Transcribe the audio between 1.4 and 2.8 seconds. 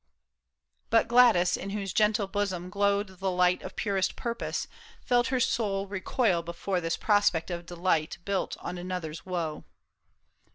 in whose gentle bosom